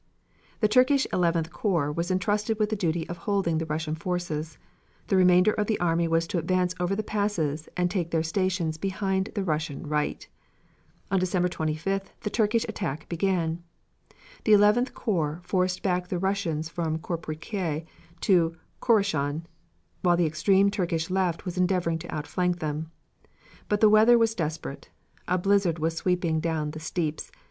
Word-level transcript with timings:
The 0.61 0.67
Turkish 0.67 1.05
Eleventh 1.13 1.51
corps 1.51 1.91
was 1.91 2.09
entrusted 2.09 2.57
with 2.57 2.71
the 2.71 2.75
duty 2.75 3.07
of 3.07 3.17
holding 3.17 3.59
the 3.59 3.67
Russian 3.67 3.93
forces; 3.93 4.57
the 5.05 5.15
remainder 5.15 5.51
of 5.53 5.67
the 5.67 5.79
army 5.79 6.07
was 6.07 6.25
to 6.29 6.39
advance 6.39 6.73
over 6.79 6.95
the 6.95 7.03
passes 7.03 7.69
and 7.77 7.91
take 7.91 8.09
their 8.09 8.23
stations 8.23 8.79
behind 8.79 9.29
the 9.35 9.43
Russian 9.43 9.85
right. 9.85 10.27
On 11.11 11.19
December 11.19 11.49
25th 11.49 12.05
the 12.21 12.31
Turkish 12.31 12.63
attack 12.67 13.07
began. 13.09 13.63
The 14.43 14.53
Eleventh 14.53 14.95
corps 14.95 15.39
forced 15.43 15.83
back 15.83 16.07
the 16.07 16.17
Russians 16.17 16.67
from 16.67 16.97
Koprikeui 16.97 17.85
to 18.21 18.55
Khorasan, 18.79 19.45
while 20.01 20.17
the 20.17 20.25
extreme 20.25 20.71
Turkish 20.71 21.11
left 21.11 21.45
was 21.45 21.59
endeavoring 21.59 21.99
to 21.99 22.07
outflank 22.11 22.57
them. 22.57 22.89
But 23.69 23.81
the 23.81 23.87
weather 23.89 24.17
was 24.17 24.33
desperate. 24.33 24.89
A 25.27 25.37
blizzard 25.37 25.77
was 25.77 25.95
sweeping 25.95 26.39
down 26.39 26.71
the 26.71 26.79
steeps. 26.79 27.31